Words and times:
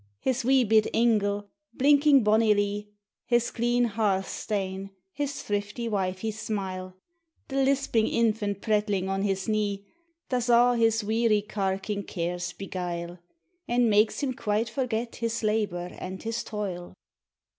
His 0.19 0.43
wee 0.43 0.63
bit 0.63 0.87
ingle, 0.95 1.47
blinking 1.75 2.23
bonnily, 2.23 2.87
His 3.27 3.51
clean 3.51 3.85
hearthstane, 3.87 4.89
his 5.11 5.33
thriftie 5.43 5.87
wine's 5.91 6.39
smile, 6.39 6.95
The 7.49 7.57
lisping 7.63 8.07
infant 8.07 8.61
prattling 8.63 9.09
on 9.09 9.21
his 9.21 9.47
knee, 9.47 9.85
Does 10.29 10.49
a' 10.49 10.75
his 10.75 11.03
weary 11.03 11.43
carkiug 11.47 12.07
cares 12.07 12.51
beguile, 12.53 13.19
And 13.67 13.91
makes 13.91 14.23
him 14.23 14.33
quite 14.33 14.69
forget 14.69 15.17
his 15.17 15.43
labor 15.43 15.91
and 15.99 16.23
his 16.23 16.43
toil. 16.43 16.95